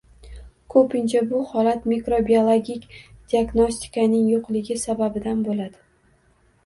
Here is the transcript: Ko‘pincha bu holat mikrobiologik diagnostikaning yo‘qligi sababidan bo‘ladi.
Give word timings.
Ko‘pincha 0.75 1.19
bu 1.33 1.41
holat 1.49 1.85
mikrobiologik 1.91 2.87
diagnostikaning 3.35 4.25
yo‘qligi 4.33 4.79
sababidan 4.85 5.45
bo‘ladi. 5.51 5.79